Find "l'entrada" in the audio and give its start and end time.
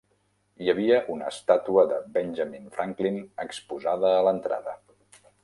4.31-4.77